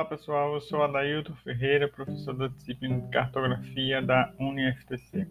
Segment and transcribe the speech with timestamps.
[0.00, 5.28] Olá pessoal, eu sou Adailton Ferreira, professor da disciplina de cartografia da UniFTC.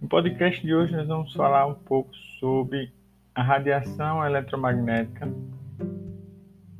[0.00, 2.92] No podcast de hoje nós vamos falar um pouco sobre
[3.32, 5.32] a radiação eletromagnética,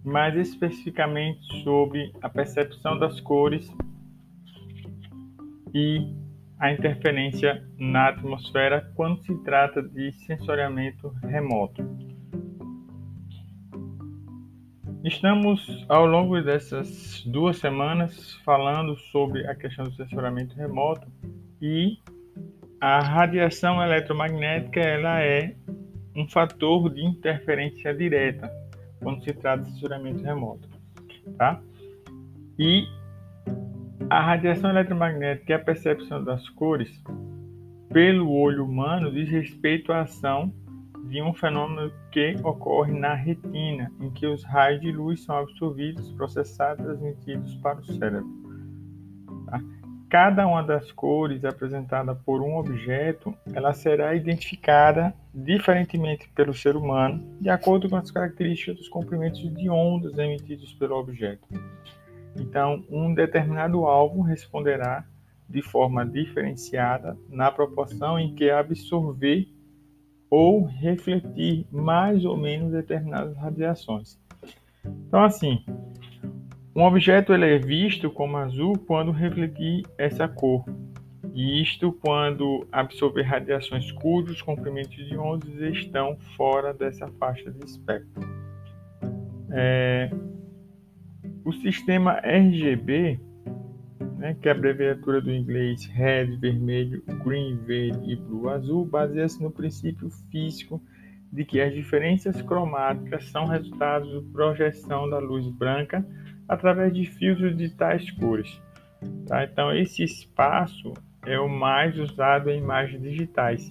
[0.03, 3.73] mais especificamente sobre a percepção das cores
[5.73, 6.13] e
[6.59, 11.85] a interferência na atmosfera quando se trata de sensoriamento remoto.
[15.03, 21.09] Estamos, ao longo dessas duas semanas, falando sobre a questão do sensoramento remoto
[21.61, 21.97] e
[22.79, 25.55] a radiação eletromagnética ela é
[26.15, 28.53] um fator de interferência direta
[29.03, 30.69] quando se trata de sensoramento remoto,
[31.39, 31.63] tá?
[32.59, 32.85] E
[34.11, 36.91] a radiação eletromagnética e a percepção das cores
[37.91, 40.53] pelo olho humano diz respeito à ação
[41.11, 46.13] de um fenômeno que ocorre na retina, em que os raios de luz são absorvidos,
[46.13, 48.31] processados e transmitidos para o cérebro.
[49.47, 49.61] Tá?
[50.09, 57.37] Cada uma das cores apresentada por um objeto, ela será identificada diferentemente pelo ser humano,
[57.41, 61.47] de acordo com as características dos comprimentos de ondas emitidos pelo objeto.
[62.37, 65.05] Então, um determinado alvo responderá
[65.49, 69.49] de forma diferenciada na proporção em que absorver
[70.31, 74.19] ou refletir mais ou menos determinadas radiações.
[74.85, 75.65] Então, assim,
[76.75, 80.65] um objeto ele é visto como azul quando refletir essa cor,
[81.35, 88.29] e isto quando absorver radiações cujos comprimentos de ondas estão fora dessa faixa de espectro.
[89.53, 90.11] É,
[91.45, 93.21] o sistema RGB
[94.21, 99.43] né, que é a abreviatura do inglês red, vermelho, green, verde e blue, azul, baseia-se
[99.43, 100.81] no princípio físico
[101.33, 106.07] de que as diferenças cromáticas são resultados da projeção da luz branca
[106.47, 108.61] através de filtros de tais cores.
[109.27, 109.45] Tá?
[109.45, 110.93] Então, esse espaço
[111.25, 113.71] é o mais usado em imagens digitais.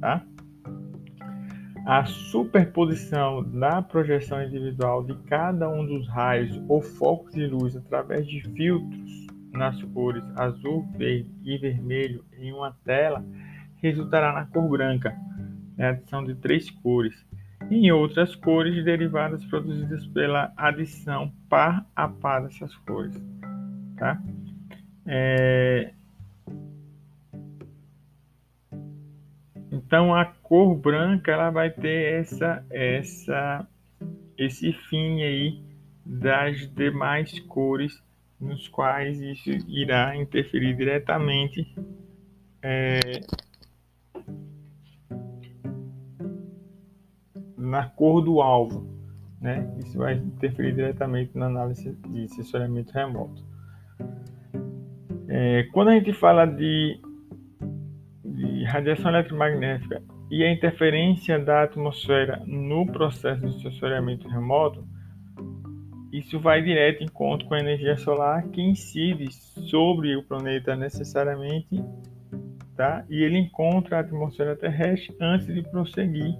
[0.00, 0.24] Tá?
[1.88, 8.26] A superposição da projeção individual de cada um dos raios ou focos de luz através
[8.26, 13.24] de filtros nas cores azul, verde e vermelho em uma tela
[13.76, 15.16] resultará na cor branca,
[15.78, 17.26] né, a adição de três cores,
[17.70, 23.18] e em outras cores derivadas produzidas pela adição par a par dessas cores.
[23.96, 24.20] Tá?
[25.06, 25.94] É,
[29.70, 33.66] Então a cor branca ela vai ter essa essa
[34.36, 35.62] esse fim aí
[36.04, 38.02] das demais cores
[38.40, 41.74] nos quais isso irá interferir diretamente
[42.62, 43.20] é,
[47.56, 48.88] na cor do alvo,
[49.40, 49.70] né?
[49.84, 53.44] Isso vai interferir diretamente na análise de sensoriamento remoto.
[55.28, 57.00] É, quando a gente fala de
[58.68, 64.86] radiação eletromagnética e a interferência da atmosfera no processo de sensoriamento remoto,
[66.12, 71.82] isso vai direto em conta com a energia solar que incide sobre o planeta necessariamente,
[72.76, 73.04] tá?
[73.08, 76.34] E ele encontra a atmosfera terrestre antes de prosseguir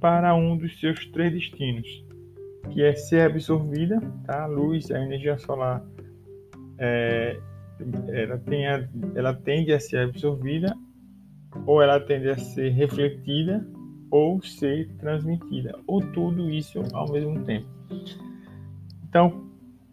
[0.00, 1.86] para um dos seus três destinos,
[2.70, 4.44] que é ser absorvida, tá?
[4.44, 5.84] A luz, a energia solar,
[6.78, 7.38] é,
[8.08, 10.76] ela, tem a, ela tende a ser absorvida
[11.66, 13.66] ou ela tende a ser refletida
[14.10, 17.68] ou ser transmitida, ou tudo isso ao mesmo tempo.
[19.08, 19.44] Então,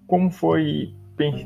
[0.07, 0.93] como foi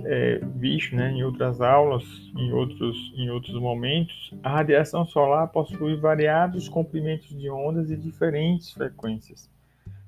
[0.06, 2.04] é, visto né, em outras aulas,
[2.36, 8.72] em outros, em outros momentos, a radiação solar possui variados comprimentos de ondas e diferentes
[8.72, 9.50] frequências.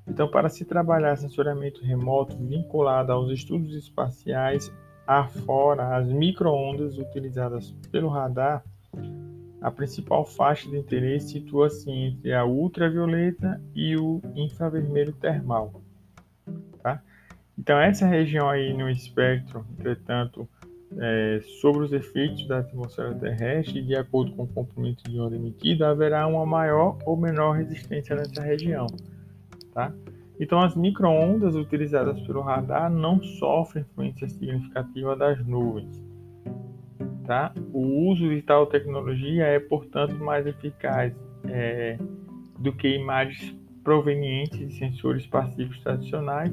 [0.05, 4.71] Então, para se trabalhar sensoriamento remoto vinculado aos estudos espaciais
[5.07, 8.63] afora as microondas utilizadas pelo radar,
[9.63, 15.81] a principal faixa de interesse situa-se entre a ultravioleta e o infravermelho termal.
[16.83, 17.01] Tá?
[17.57, 20.47] Então, essa região aí no espectro, entretanto,
[20.99, 25.85] é, sobre os efeitos da atmosfera terrestre, de acordo com o comprimento de onda emitido,
[25.85, 28.87] haverá uma maior ou menor resistência nessa região.
[29.73, 29.93] Tá?
[30.41, 36.12] Então, as microondas utilizadas pelo radar não sofrem influência significativa das nuvens
[37.25, 37.53] Tá?
[37.71, 41.13] O uso de tal tecnologia é, portanto, mais eficaz
[41.47, 41.97] é,
[42.59, 46.51] do que imagens provenientes de sensores passivos tradicionais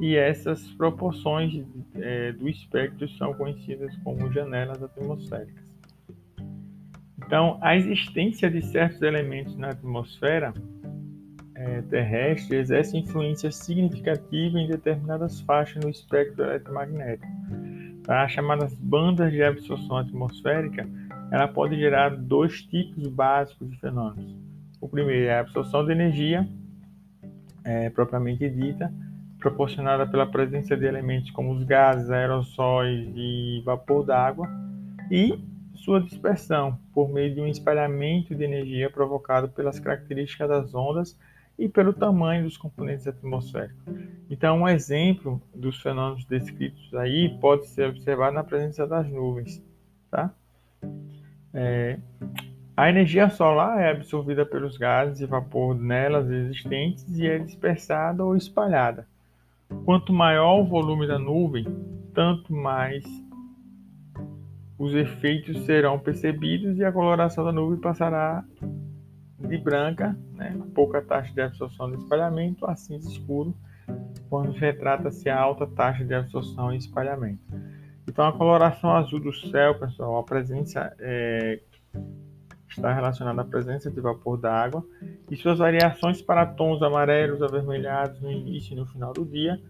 [0.00, 1.64] e essas proporções
[1.94, 5.62] é, do espectro são conhecidas como janelas atmosféricas.
[7.24, 10.52] Então, a existência de certos elementos na atmosfera
[11.54, 17.41] é, terrestre exerce influência significativa em determinadas faixas no espectro eletromagnético.
[18.04, 18.24] Tá?
[18.24, 20.88] As chamadas bandas de absorção atmosférica,
[21.30, 24.36] ela pode gerar dois tipos básicos de fenômenos.
[24.80, 26.46] O primeiro é a absorção de energia,
[27.64, 28.92] é, propriamente dita,
[29.38, 34.48] proporcionada pela presença de elementos como os gases, aerossóis e vapor d'água,
[35.10, 35.38] e
[35.74, 41.18] sua dispersão por meio de um espalhamento de energia provocado pelas características das ondas
[41.58, 43.84] e pelo tamanho dos componentes atmosféricos.
[44.28, 49.62] Então, um exemplo dos fenômenos descritos aí pode ser observado na presença das nuvens.
[50.10, 50.34] Tá?
[51.54, 51.98] É,
[52.76, 58.34] a energia solar é absorvida pelos gases e vapor nelas existentes e é dispersada ou
[58.34, 59.06] espalhada.
[59.84, 61.64] Quanto maior o volume da nuvem,
[62.14, 63.04] tanto mais
[64.78, 68.44] os efeitos serão percebidos e a coloração da nuvem passará
[69.52, 73.54] de branca, né, pouca taxa de absorção de espalhamento, a cinza escuro,
[74.30, 77.42] quando retrata-se a alta taxa de absorção e espalhamento.
[78.08, 81.60] Então, a coloração azul do céu, pessoal, a presença é,
[82.66, 84.82] está relacionada à presença de vapor d'água
[85.30, 89.60] e suas variações para tons amarelos, avermelhados no início e no final do dia,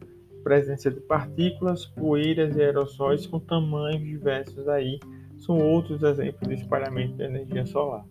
[0.45, 5.01] presença de partículas, poeiras e aerossóis com tamanhos diversos aí,
[5.39, 8.05] são outros exemplos de espalhamento de energia solar,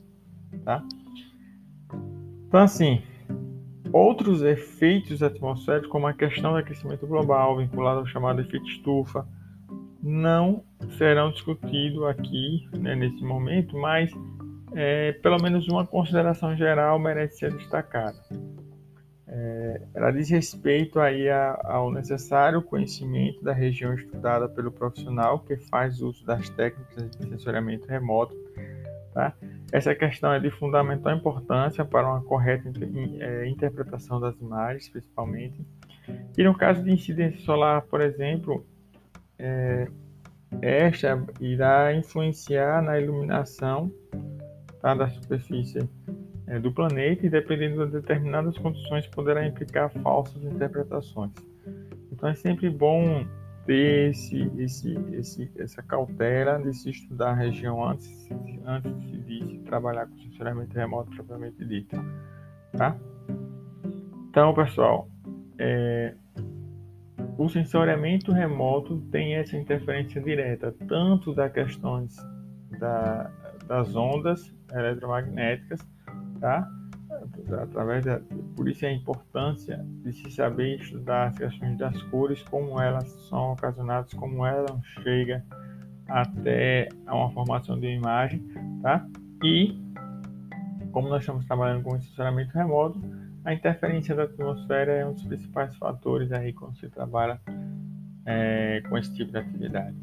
[0.65, 0.83] tá?
[2.51, 3.01] Então, assim,
[3.93, 9.25] outros efeitos atmosféricos, como a questão do aquecimento global, vinculado ao chamado efeito estufa,
[10.03, 10.61] não
[10.97, 14.11] serão discutidos aqui né, nesse momento, mas
[14.73, 18.19] é, pelo menos uma consideração geral merece ser destacada.
[19.25, 25.55] É, ela diz respeito aí a, ao necessário conhecimento da região estudada pelo profissional que
[25.55, 28.35] faz uso das técnicas de sensoriamento remoto.
[29.13, 29.33] Tá?
[29.71, 32.69] Essa questão é de fundamental importância para uma correta
[33.19, 35.65] é, interpretação das imagens, principalmente.
[36.37, 38.65] E no caso de incidência solar, por exemplo,
[39.39, 39.87] é,
[40.61, 43.89] esta irá influenciar na iluminação
[44.81, 45.79] tá, da superfície
[46.47, 51.31] é, do planeta e, dependendo de determinadas condições, poderá implicar falsas interpretações.
[52.11, 53.25] Então, é sempre bom
[53.71, 58.29] ter esse, esse, esse, essa cautela de se estudar a região antes,
[58.65, 58.91] antes
[59.25, 61.95] de se trabalhar com sensoriamento remoto propriamente dito.
[62.77, 62.97] Tá?
[64.29, 65.07] Então, pessoal,
[65.57, 66.13] é,
[67.37, 72.17] o sensoriamento remoto tem essa interferência direta, tanto das questões
[72.77, 73.31] da,
[73.67, 75.79] das ondas eletromagnéticas,
[76.41, 76.69] tá?
[77.61, 78.21] Através da,
[78.55, 83.53] por isso a importância de se saber estudar as questões das cores, como elas são
[83.53, 85.41] ocasionadas, como elas chegam
[86.07, 88.43] até a uma formação de imagem,
[88.81, 89.05] tá?
[89.43, 89.79] E
[90.91, 92.99] como nós estamos trabalhando com estacionamento remoto,
[93.43, 97.39] a interferência da atmosfera é um dos principais fatores aí quando se trabalha
[98.25, 99.95] é, com esse tipo de atividade.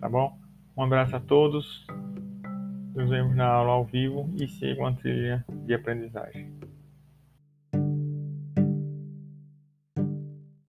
[0.00, 0.38] Tá bom?
[0.76, 1.86] Um abraço a todos.
[2.94, 6.55] Nos vemos na aula ao vivo e sigam a trilha de aprendizagem.